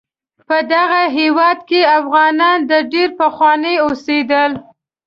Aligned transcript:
په 0.47 0.57
دغه 0.73 1.01
هیواد 1.17 1.59
کې 1.69 1.81
افغانان 1.99 2.57
د 2.69 2.71
ډیر 2.93 3.09
پخوانه 3.19 3.71
اوسیدل 3.85 4.51